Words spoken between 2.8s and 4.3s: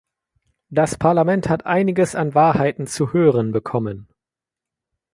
zu hören bekommen.